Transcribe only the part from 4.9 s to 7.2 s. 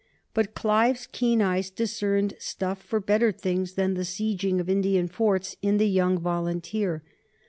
forts in the young volunteer.